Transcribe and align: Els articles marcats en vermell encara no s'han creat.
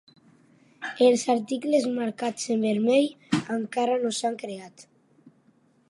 Els 1.07 1.25
articles 1.33 1.85
marcats 1.99 2.49
en 2.55 2.65
vermell 2.69 3.39
encara 3.59 4.01
no 4.07 4.15
s'han 4.21 4.41
creat. 4.45 4.89